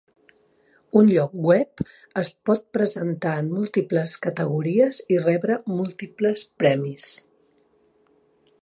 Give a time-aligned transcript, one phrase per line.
[1.01, 1.83] Un lloc web
[2.21, 7.09] es pot presentar en múltiples categories i rebre múltiples premis.